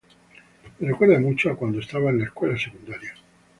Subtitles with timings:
[0.79, 3.13] Me recuerda mucho a cuando estaba en la escuela secundaria.